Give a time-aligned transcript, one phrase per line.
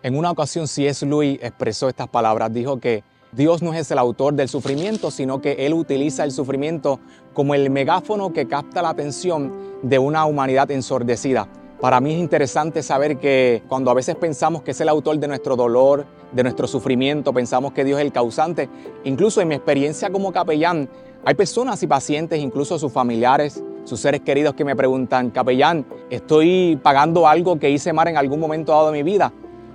[0.00, 1.04] En una ocasión C.S.
[1.04, 3.02] Lewis expresó estas palabras, dijo que
[3.32, 7.00] Dios no es el autor del sufrimiento, sino que Él utiliza el sufrimiento
[7.34, 11.48] como el megáfono que capta la atención de una humanidad ensordecida.
[11.80, 15.26] Para mí es interesante saber que cuando a veces pensamos que es el autor de
[15.26, 18.68] nuestro dolor, de nuestro sufrimiento, pensamos que Dios es el causante,
[19.02, 20.88] incluso en mi experiencia como capellán,
[21.24, 26.78] hay personas y pacientes, incluso sus familiares, sus seres queridos que me preguntan, capellán, estoy
[26.84, 29.32] pagando algo que hice mal en algún momento dado de mi vida.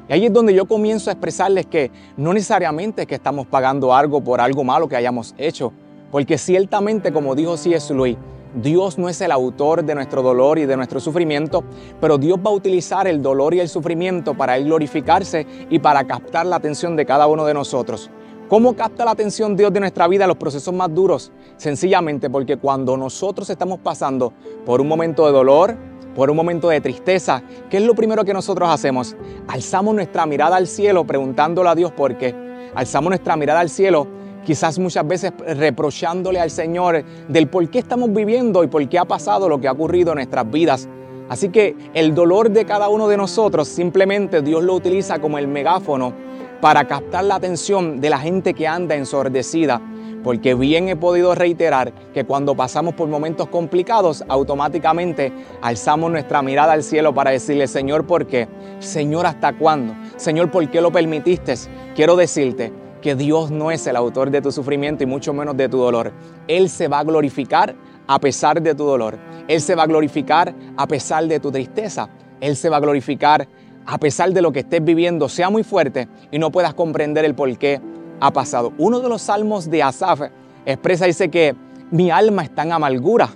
[0.09, 3.93] Y ahí es donde yo comienzo a expresarles que no necesariamente es que estamos pagando
[3.93, 5.71] algo por algo malo que hayamos hecho,
[6.11, 7.93] porque ciertamente, como dijo C.S.
[7.93, 8.17] Luis,
[8.55, 11.63] Dios no es el autor de nuestro dolor y de nuestro sufrimiento,
[11.99, 16.03] pero Dios va a utilizar el dolor y el sufrimiento para Él glorificarse y para
[16.03, 18.11] captar la atención de cada uno de nosotros.
[18.49, 21.31] ¿Cómo capta la atención Dios de nuestra vida los procesos más duros?
[21.57, 24.33] Sencillamente porque cuando nosotros estamos pasando
[24.65, 25.75] por un momento de dolor,
[26.15, 29.15] por un momento de tristeza, ¿qué es lo primero que nosotros hacemos?
[29.47, 32.35] Alzamos nuestra mirada al cielo preguntándole a Dios por qué.
[32.75, 34.07] Alzamos nuestra mirada al cielo,
[34.45, 39.05] quizás muchas veces reprochándole al Señor del por qué estamos viviendo y por qué ha
[39.05, 40.87] pasado lo que ha ocurrido en nuestras vidas.
[41.29, 45.47] Así que el dolor de cada uno de nosotros simplemente Dios lo utiliza como el
[45.47, 46.13] megáfono
[46.61, 49.81] para captar la atención de la gente que anda ensordecida
[50.23, 56.73] porque bien he podido reiterar que cuando pasamos por momentos complicados, automáticamente alzamos nuestra mirada
[56.73, 58.47] al cielo para decirle, Señor, ¿por qué?
[58.79, 59.95] Señor, ¿hasta cuándo?
[60.15, 61.53] Señor, ¿por qué lo permitiste?
[61.95, 65.67] Quiero decirte que Dios no es el autor de tu sufrimiento y mucho menos de
[65.67, 66.13] tu dolor.
[66.47, 67.75] Él se va a glorificar
[68.07, 69.19] a pesar de tu dolor.
[69.47, 72.09] Él se va a glorificar a pesar de tu tristeza.
[72.39, 73.47] Él se va a glorificar
[73.85, 77.35] a pesar de lo que estés viviendo, sea muy fuerte y no puedas comprender el
[77.35, 77.81] por qué
[78.23, 78.71] ha pasado.
[78.77, 80.21] Uno de los salmos de Asaf
[80.65, 81.53] expresa, dice que
[81.91, 83.29] mi alma está en amargura.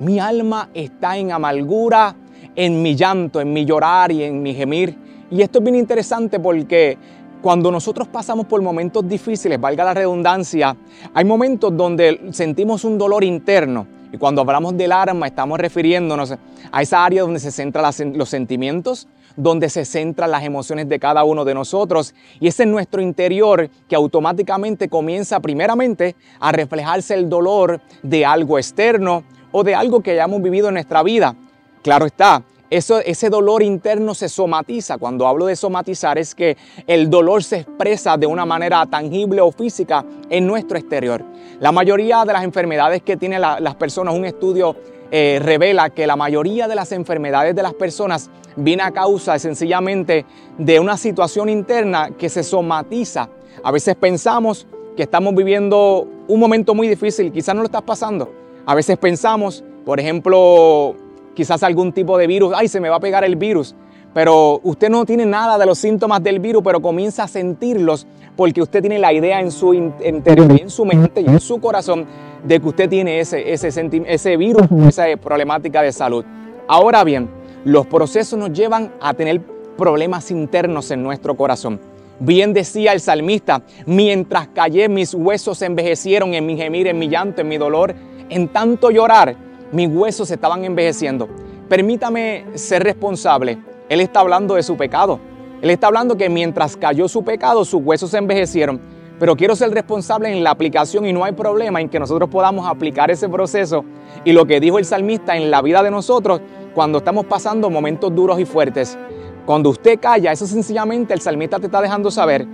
[0.00, 2.14] Mi alma está en amargura,
[2.54, 4.98] en mi llanto, en mi llorar y en mi gemir.
[5.30, 6.98] Y esto es bien interesante porque
[7.40, 10.76] cuando nosotros pasamos por momentos difíciles, valga la redundancia,
[11.14, 13.86] hay momentos donde sentimos un dolor interno.
[14.12, 16.34] Y cuando hablamos del alma, estamos refiriéndonos
[16.70, 21.24] a esa área donde se centran los sentimientos, donde se centran las emociones de cada
[21.24, 22.14] uno de nosotros.
[22.40, 28.58] Y es en nuestro interior que automáticamente comienza primeramente a reflejarse el dolor de algo
[28.58, 29.22] externo
[29.52, 31.36] o de algo que hayamos vivido en nuestra vida.
[31.82, 34.98] Claro está, eso, ese dolor interno se somatiza.
[34.98, 36.56] Cuando hablo de somatizar es que
[36.88, 41.24] el dolor se expresa de una manera tangible o física en nuestro exterior.
[41.60, 44.76] La mayoría de las enfermedades que tienen las personas, un estudio
[45.10, 50.26] eh, revela que la mayoría de las enfermedades de las personas viene a causa sencillamente
[50.58, 53.28] de una situación interna que se somatiza.
[53.62, 58.32] A veces pensamos que estamos viviendo un momento muy difícil, quizás no lo estás pasando.
[58.66, 60.94] A veces pensamos, por ejemplo,
[61.34, 63.74] quizás algún tipo de virus, ay, se me va a pegar el virus.
[64.18, 68.60] Pero usted no tiene nada de los síntomas del virus, pero comienza a sentirlos porque
[68.60, 72.04] usted tiene la idea en su interior, en su mente y en su corazón
[72.42, 73.68] de que usted tiene ese, ese,
[74.08, 76.24] ese virus, esa problemática de salud.
[76.66, 77.30] Ahora bien,
[77.64, 79.40] los procesos nos llevan a tener
[79.76, 81.78] problemas internos en nuestro corazón.
[82.18, 87.42] Bien decía el salmista, mientras callé mis huesos envejecieron en mi gemir, en mi llanto,
[87.42, 87.94] en mi dolor,
[88.30, 89.36] en tanto llorar,
[89.70, 91.28] mis huesos estaban envejeciendo.
[91.68, 93.58] Permítame ser responsable.
[93.88, 95.18] Él está hablando de su pecado.
[95.62, 98.80] Él está hablando que mientras cayó su pecado, sus huesos se envejecieron.
[99.18, 102.68] Pero quiero ser responsable en la aplicación y no hay problema en que nosotros podamos
[102.68, 103.84] aplicar ese proceso
[104.24, 106.40] y lo que dijo el salmista en la vida de nosotros
[106.74, 108.96] cuando estamos pasando momentos duros y fuertes.
[109.44, 112.46] Cuando usted calla, eso sencillamente el salmista te está dejando saber.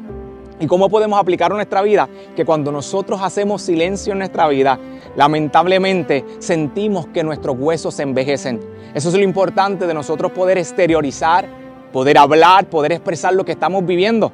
[0.61, 2.09] ¿Y cómo podemos aplicarlo en nuestra vida?
[2.37, 4.79] Que cuando nosotros hacemos silencio en nuestra vida,
[5.17, 8.61] lamentablemente sentimos que nuestros huesos se envejecen.
[8.95, 11.49] Eso es lo importante de nosotros poder exteriorizar,
[11.93, 14.31] poder hablar, poder expresar lo que estamos viviendo.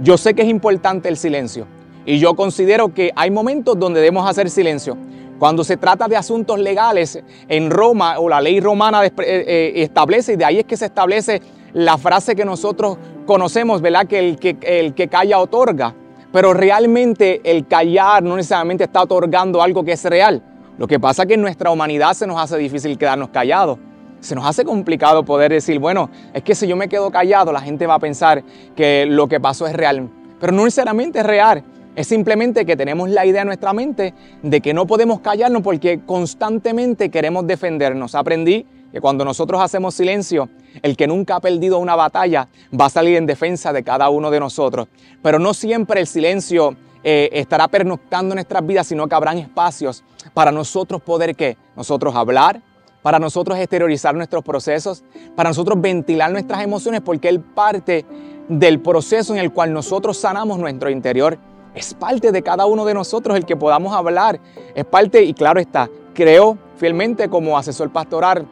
[0.00, 1.66] Yo sé que es importante el silencio
[2.04, 4.96] y yo considero que hay momentos donde debemos hacer silencio.
[5.38, 7.18] Cuando se trata de asuntos legales,
[7.48, 10.84] en Roma o la ley romana eh, eh, establece, y de ahí es que se
[10.84, 11.40] establece
[11.74, 14.06] la frase que nosotros conocemos, ¿verdad?
[14.06, 15.94] Que el, que el que calla otorga.
[16.32, 20.42] Pero realmente el callar no necesariamente está otorgando algo que es real.
[20.78, 23.78] Lo que pasa es que en nuestra humanidad se nos hace difícil quedarnos callados
[24.22, 27.60] se nos hace complicado poder decir, bueno, es que si yo me quedo callado, la
[27.60, 28.42] gente va a pensar
[28.76, 30.08] que lo que pasó es real.
[30.40, 31.64] Pero no necesariamente es real.
[31.96, 36.00] Es simplemente que tenemos la idea en nuestra mente de que no podemos callarnos porque
[36.06, 38.14] constantemente queremos defendernos.
[38.14, 40.50] Aprendí que cuando nosotros hacemos silencio,
[40.82, 42.48] el que nunca ha perdido una batalla
[42.78, 44.88] va a salir en defensa de cada uno de nosotros.
[45.22, 50.04] Pero no siempre el silencio eh, estará pernoctando nuestras vidas, sino que habrán espacios
[50.34, 51.56] para nosotros poder ¿qué?
[51.74, 52.60] Nosotros hablar,
[53.00, 55.02] para nosotros exteriorizar nuestros procesos,
[55.34, 58.04] para nosotros ventilar nuestras emociones, porque Él parte
[58.46, 61.38] del proceso en el cual nosotros sanamos nuestro interior.
[61.74, 64.38] Es parte de cada uno de nosotros el que podamos hablar.
[64.74, 68.46] Es parte, y claro está, creo fielmente como asesor pastoral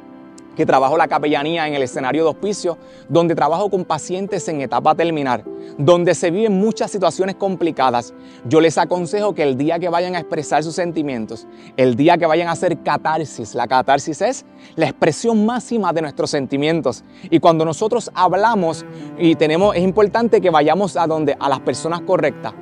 [0.56, 4.94] que trabajo la capellanía en el escenario de hospicio, donde trabajo con pacientes en etapa
[4.94, 5.44] terminal,
[5.78, 8.12] donde se viven muchas situaciones complicadas.
[8.44, 12.26] Yo les aconsejo que el día que vayan a expresar sus sentimientos, el día que
[12.26, 14.44] vayan a hacer catarsis, la catarsis es
[14.76, 17.04] la expresión máxima de nuestros sentimientos.
[17.30, 18.84] Y cuando nosotros hablamos
[19.18, 22.52] y tenemos, es importante que vayamos a donde, a las personas correctas,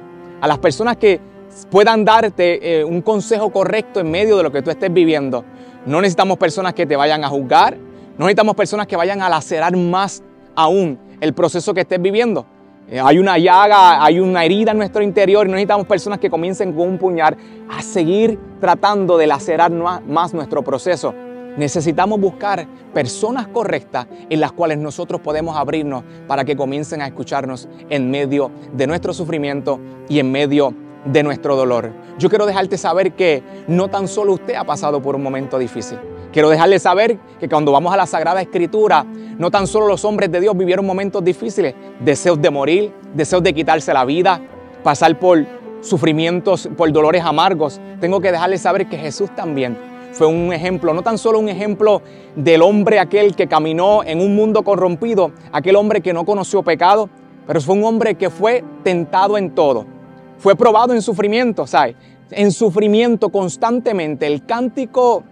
[0.40, 1.20] a las personas que
[1.66, 5.44] puedan darte eh, un consejo correcto en medio de lo que tú estés viviendo.
[5.86, 9.76] No necesitamos personas que te vayan a juzgar, no necesitamos personas que vayan a lacerar
[9.76, 10.22] más
[10.54, 12.46] aún el proceso que estés viviendo.
[12.90, 16.30] Eh, hay una llaga, hay una herida en nuestro interior y no necesitamos personas que
[16.30, 17.36] comiencen con un puñal
[17.68, 21.14] a seguir tratando de lacerar más nuestro proceso.
[21.58, 27.68] Necesitamos buscar personas correctas en las cuales nosotros podemos abrirnos para que comiencen a escucharnos
[27.90, 30.72] en medio de nuestro sufrimiento y en medio
[31.04, 31.90] de nuestro dolor.
[32.18, 35.98] Yo quiero dejarte saber que no tan solo usted ha pasado por un momento difícil.
[36.32, 39.04] Quiero dejarle saber que cuando vamos a la Sagrada Escritura,
[39.38, 43.54] no tan solo los hombres de Dios vivieron momentos difíciles, deseos de morir, deseos de
[43.54, 44.40] quitarse la vida,
[44.82, 45.46] pasar por
[45.80, 47.80] sufrimientos, por dolores amargos.
[48.00, 49.78] Tengo que dejarle saber que Jesús también
[50.12, 52.02] fue un ejemplo, no tan solo un ejemplo
[52.34, 57.08] del hombre aquel que caminó en un mundo corrompido, aquel hombre que no conoció pecado,
[57.46, 59.97] pero fue un hombre que fue tentado en todo
[60.38, 61.96] fue probado en sufrimiento, ¿sabes?
[62.30, 64.26] En sufrimiento constantemente.
[64.26, 65.24] El cántico,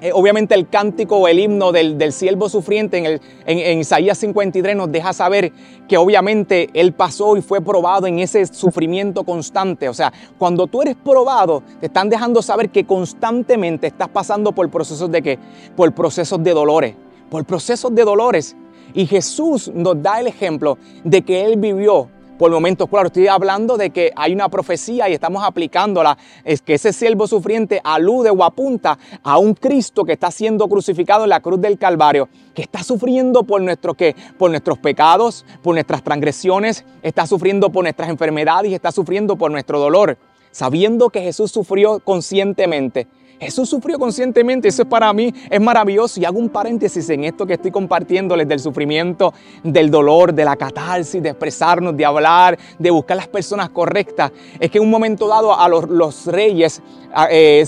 [0.00, 4.18] eh, obviamente el cántico o el himno del, del siervo sufriente en, el, en, Isaías
[4.18, 5.52] 53 nos deja saber
[5.88, 9.88] que obviamente él pasó y fue probado en ese sufrimiento constante.
[9.88, 14.70] O sea, cuando tú eres probado, te están dejando saber que constantemente estás pasando por
[14.70, 15.38] procesos de qué?
[15.76, 16.94] Por procesos de dolores,
[17.30, 18.56] por procesos de dolores.
[18.92, 22.08] Y Jesús nos da el ejemplo de que Él vivió
[22.38, 22.88] por momentos.
[22.88, 26.18] Claro, estoy hablando de que hay una profecía y estamos aplicándola.
[26.44, 31.24] Es que ese siervo sufriente alude o apunta a un Cristo que está siendo crucificado
[31.24, 34.14] en la cruz del Calvario, que está sufriendo por, nuestro, ¿qué?
[34.38, 39.50] por nuestros pecados, por nuestras transgresiones, está sufriendo por nuestras enfermedades y está sufriendo por
[39.50, 40.18] nuestro dolor.
[40.50, 43.08] Sabiendo que Jesús sufrió conscientemente,
[43.40, 46.20] Jesús sufrió conscientemente, eso es para mí, es maravilloso.
[46.20, 49.32] Y hago un paréntesis en esto que estoy compartiéndoles del sufrimiento,
[49.62, 54.32] del dolor, de la catarsis, de expresarnos, de hablar, de buscar las personas correctas.
[54.58, 56.82] Es que en un momento dado a los, reyes,
[57.30, 57.64] eh,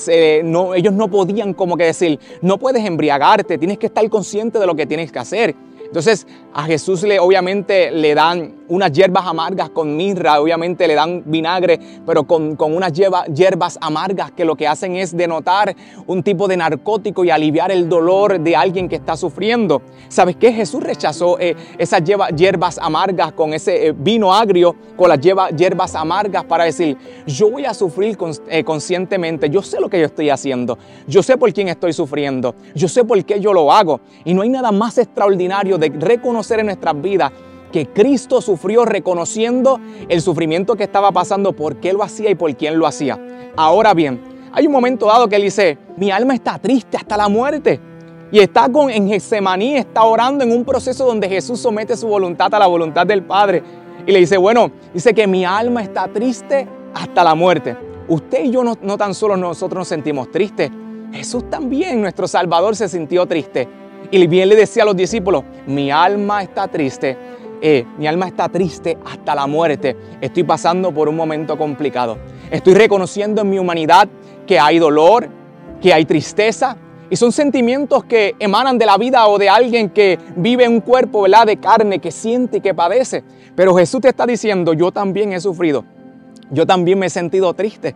[0.77, 4.75] ellos no podían como que decir, no puedes embriagarte, tienes que estar consciente de lo
[4.75, 5.55] que tienes que hacer.
[5.85, 11.23] Entonces a Jesús le obviamente le dan unas hierbas amargas con mirra, obviamente le dan
[11.25, 15.75] vinagre, pero con, unas hierbas amargas que lo que hacen es denotar
[16.07, 19.83] un tipo de narcótico y aliviar el dolor de alguien que está sufriendo.
[20.09, 20.53] ¿Sabes qué?
[20.53, 22.03] Jesús rechazó eh, esas
[22.35, 26.97] hierbas amargas con ese eh, vino agrio, con las hierbas amargas para decir,
[27.27, 28.17] yo voy a sufrir
[28.49, 32.55] eh, conscientemente, yo sé lo que yo estoy haciendo, yo sé por quién estoy sufriendo,
[32.75, 34.01] yo sé por qué yo lo hago.
[34.25, 37.33] Y no hay nada más extraordinario de reconocer en nuestras vidas
[37.73, 42.55] que Cristo sufrió reconociendo el sufrimiento que estaba pasando, por qué lo hacía y por
[42.57, 43.19] quién lo hacía.
[43.57, 44.21] Ahora bien,
[44.53, 47.81] hay un momento dado que él dice, mi alma está triste hasta la muerte.
[48.33, 52.53] Y está con, en Getsemaní, está orando en un proceso donde Jesús somete su voluntad
[52.55, 53.63] a la voluntad del Padre.
[54.07, 57.77] Y le dice, bueno, dice que mi alma está triste hasta la muerte.
[58.09, 60.71] Usted y yo no, no tan solo nosotros nos sentimos tristes,
[61.13, 63.69] Jesús también, nuestro Salvador, se sintió triste.
[64.11, 67.17] Y bien le decía a los discípulos, mi alma está triste,
[67.61, 69.97] eh, mi alma está triste hasta la muerte.
[70.21, 72.19] Estoy pasando por un momento complicado.
[72.51, 74.09] Estoy reconociendo en mi humanidad
[74.47, 75.29] que hay dolor,
[75.81, 76.77] que hay tristeza.
[77.09, 81.23] Y son sentimientos que emanan de la vida o de alguien que vive un cuerpo
[81.23, 81.47] ¿verdad?
[81.47, 83.23] de carne, que siente y que padece.
[83.55, 85.85] Pero Jesús te está diciendo, yo también he sufrido.
[86.51, 87.95] Yo también me he sentido triste.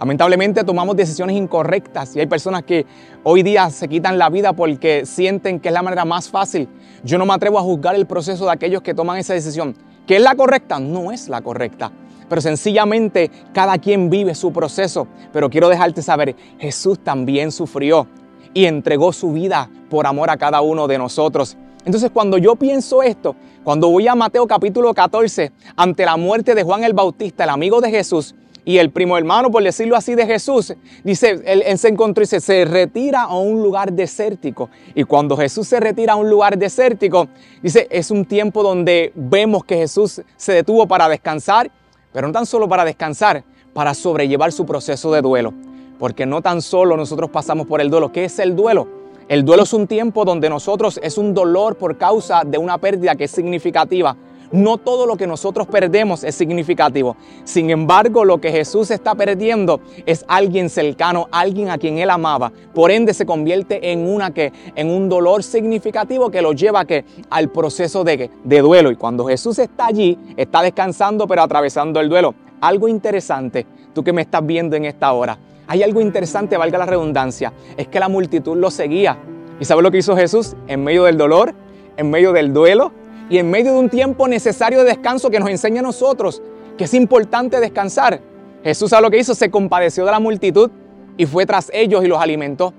[0.00, 2.86] Lamentablemente tomamos decisiones incorrectas y hay personas que
[3.22, 6.70] hoy día se quitan la vida porque sienten que es la manera más fácil.
[7.04, 9.76] Yo no me atrevo a juzgar el proceso de aquellos que toman esa decisión.
[10.06, 10.80] ¿Que es la correcta?
[10.80, 11.92] No es la correcta.
[12.30, 15.06] Pero sencillamente cada quien vive su proceso.
[15.34, 18.06] Pero quiero dejarte saber, Jesús también sufrió
[18.54, 21.58] y entregó su vida por amor a cada uno de nosotros.
[21.84, 26.62] Entonces cuando yo pienso esto, cuando voy a Mateo capítulo 14, ante la muerte de
[26.62, 30.26] Juan el Bautista, el amigo de Jesús, y el primo hermano, por decirlo así, de
[30.26, 34.68] Jesús, dice, él, se encontró y se, se retira a un lugar desértico.
[34.94, 37.28] Y cuando Jesús se retira a un lugar desértico,
[37.62, 41.70] dice, es un tiempo donde vemos que Jesús se detuvo para descansar,
[42.12, 45.54] pero no tan solo para descansar, para sobrellevar su proceso de duelo.
[45.98, 48.10] Porque no tan solo nosotros pasamos por el duelo.
[48.10, 48.88] ¿Qué es el duelo?
[49.28, 53.14] El duelo es un tiempo donde nosotros es un dolor por causa de una pérdida
[53.14, 54.16] que es significativa
[54.52, 57.16] No todo lo que nosotros perdemos es significativo.
[57.44, 62.52] Sin embargo, lo que Jesús está perdiendo es alguien cercano, alguien a quien él amaba.
[62.74, 67.04] Por ende, se convierte en una que en un dolor significativo que lo lleva que
[67.30, 68.90] al proceso de, de duelo.
[68.90, 72.34] Y cuando Jesús está allí, está descansando pero atravesando el duelo.
[72.60, 75.38] Algo interesante, tú que me estás viendo en esta hora.
[75.66, 79.18] Hay algo interesante, valga la redundancia, es que la multitud lo seguía.
[79.60, 80.56] ¿Y sabes lo que hizo Jesús?
[80.66, 81.54] En medio del dolor,
[81.96, 82.92] en medio del duelo,
[83.30, 86.42] y en medio de un tiempo necesario de descanso que nos enseña a nosotros
[86.76, 88.20] que es importante descansar.
[88.64, 90.70] Jesús a lo que hizo, se compadeció de la multitud
[91.16, 92.74] y fue tras ellos y los alimentó.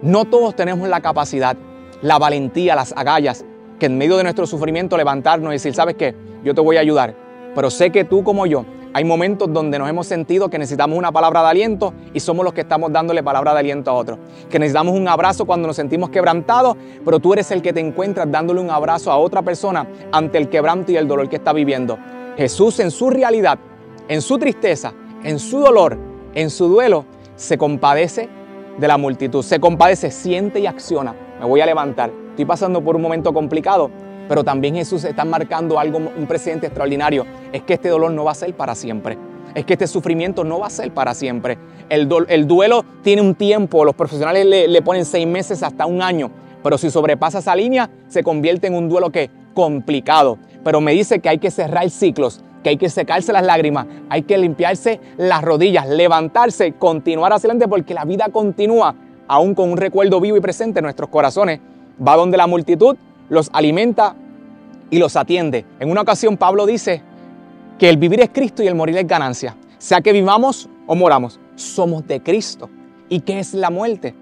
[0.00, 1.56] No todos tenemos la capacidad,
[2.02, 3.44] la valentía, las agallas,
[3.78, 6.14] que en medio de nuestro sufrimiento levantarnos y decir, ¿sabes qué?
[6.44, 7.14] Yo te voy a ayudar.
[7.54, 8.64] Pero sé que tú como yo
[8.96, 12.54] hay momentos donde nos hemos sentido que necesitamos una palabra de aliento y somos los
[12.54, 14.20] que estamos dándole palabra de aliento a otros.
[14.48, 18.30] Que necesitamos un abrazo cuando nos sentimos quebrantados, pero tú eres el que te encuentras
[18.30, 21.98] dándole un abrazo a otra persona ante el quebranto y el dolor que está viviendo.
[22.36, 23.58] Jesús en su realidad,
[24.06, 25.98] en su tristeza, en su dolor,
[26.36, 28.28] en su duelo, se compadece
[28.78, 29.42] de la multitud.
[29.42, 31.16] Se compadece, siente y acciona.
[31.40, 32.12] Me voy a levantar.
[32.30, 33.90] Estoy pasando por un momento complicado,
[34.28, 37.26] pero también Jesús está marcando algo, un presente extraordinario.
[37.52, 39.18] Es que este dolor no va a ser para siempre.
[39.54, 41.58] Es que este sufrimiento no va a ser para siempre.
[41.88, 43.84] El, el duelo tiene un tiempo.
[43.84, 46.30] Los profesionales le, le, ponen seis meses hasta un año.
[46.62, 50.38] Pero si sobrepasa esa línea, se convierte en un duelo que complicado.
[50.64, 54.22] Pero me dice que hay que cerrar ciclos, que hay que secarse las lágrimas, hay
[54.22, 58.94] que limpiarse las rodillas, levantarse, continuar hacia adelante porque la vida continúa,
[59.28, 61.60] aún con un recuerdo vivo y presente en nuestros corazones.
[62.04, 62.96] Va donde la multitud
[63.34, 64.16] los alimenta
[64.90, 65.64] y los atiende.
[65.80, 67.02] En una ocasión Pablo dice
[67.78, 69.56] que el vivir es Cristo y el morir es ganancia.
[69.78, 72.70] Sea que vivamos o moramos, somos de Cristo.
[73.08, 74.14] ¿Y qué es la muerte?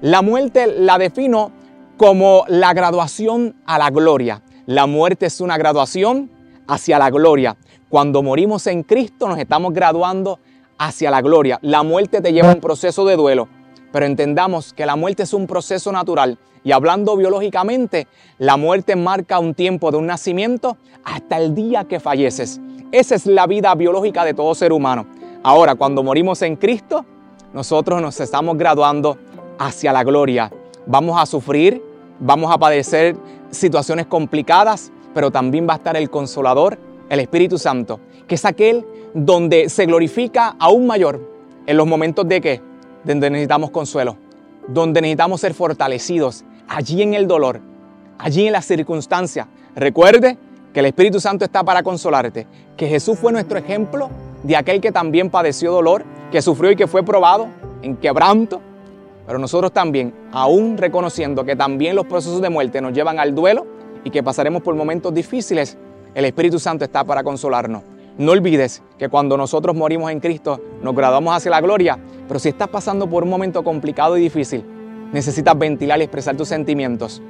[0.00, 1.50] La muerte la defino
[1.96, 4.42] como la graduación a la gloria.
[4.66, 6.30] La muerte es una graduación
[6.68, 7.56] hacia la gloria.
[7.88, 10.38] Cuando morimos en Cristo nos estamos graduando
[10.78, 11.58] hacia la gloria.
[11.62, 13.48] La muerte te lleva a un proceso de duelo,
[13.92, 18.06] pero entendamos que la muerte es un proceso natural y hablando biológicamente,
[18.38, 22.60] la muerte marca un tiempo de un nacimiento hasta el día que falleces.
[22.92, 25.06] Esa es la vida biológica de todo ser humano.
[25.42, 27.04] Ahora, cuando morimos en Cristo,
[27.52, 29.18] nosotros nos estamos graduando
[29.58, 30.50] hacia la gloria.
[30.86, 31.82] Vamos a sufrir,
[32.18, 33.16] vamos a padecer
[33.50, 36.78] situaciones complicadas, pero también va a estar el consolador,
[37.08, 41.20] el Espíritu Santo, que es aquel donde se glorifica aún mayor
[41.66, 42.67] en los momentos de que,
[43.08, 44.16] donde necesitamos consuelo,
[44.68, 47.60] donde necesitamos ser fortalecidos, allí en el dolor,
[48.18, 49.46] allí en las circunstancias.
[49.74, 50.36] Recuerde
[50.74, 52.46] que el Espíritu Santo está para consolarte,
[52.76, 54.10] que Jesús fue nuestro ejemplo
[54.42, 57.48] de aquel que también padeció dolor, que sufrió y que fue probado
[57.80, 58.60] en quebranto,
[59.26, 63.66] pero nosotros también, aún reconociendo que también los procesos de muerte nos llevan al duelo
[64.04, 65.78] y que pasaremos por momentos difíciles,
[66.14, 67.82] el Espíritu Santo está para consolarnos.
[68.18, 72.48] No olvides que cuando nosotros morimos en Cristo nos graduamos hacia la gloria, pero si
[72.48, 74.64] estás pasando por un momento complicado y difícil,
[75.12, 77.22] necesitas ventilar y expresar tus sentimientos.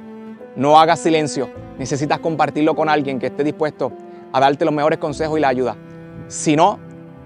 [0.55, 3.91] No hagas silencio, necesitas compartirlo con alguien que esté dispuesto
[4.33, 5.77] a darte los mejores consejos y la ayuda.
[6.27, 6.79] Si no,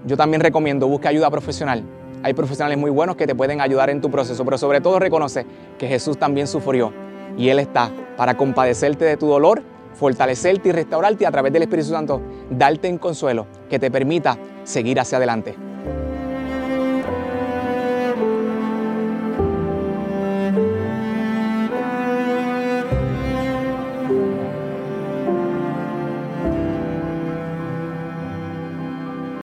[0.04, 1.84] yo también recomiendo busque ayuda profesional.
[2.22, 5.46] Hay profesionales muy buenos que te pueden ayudar en tu proceso, pero sobre todo reconoce
[5.78, 6.92] que Jesús también sufrió
[7.38, 9.62] y Él está para compadecerte de tu dolor,
[9.94, 12.20] fortalecerte y restaurarte a través del Espíritu Santo,
[12.50, 15.54] darte en consuelo que te permita seguir hacia adelante.